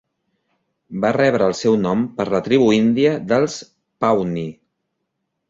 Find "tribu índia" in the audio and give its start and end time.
2.47-3.13